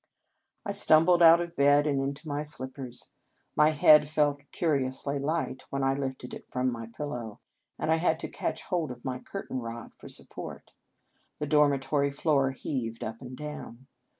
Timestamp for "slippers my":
2.41-3.69